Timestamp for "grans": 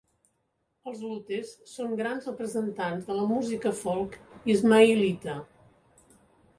2.01-2.25